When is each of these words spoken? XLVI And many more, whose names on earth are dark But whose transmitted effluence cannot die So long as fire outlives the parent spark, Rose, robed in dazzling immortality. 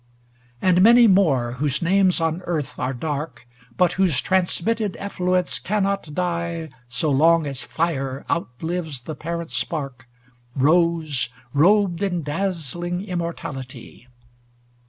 XLVI 0.01 0.57
And 0.63 0.81
many 0.81 1.05
more, 1.05 1.51
whose 1.51 1.79
names 1.79 2.19
on 2.19 2.41
earth 2.47 2.79
are 2.79 2.91
dark 2.91 3.45
But 3.77 3.91
whose 3.93 4.19
transmitted 4.19 4.97
effluence 4.99 5.59
cannot 5.59 6.15
die 6.15 6.69
So 6.89 7.11
long 7.11 7.45
as 7.45 7.61
fire 7.61 8.25
outlives 8.27 9.01
the 9.01 9.13
parent 9.13 9.51
spark, 9.51 10.07
Rose, 10.55 11.29
robed 11.53 12.01
in 12.01 12.23
dazzling 12.23 13.05
immortality. 13.05 14.07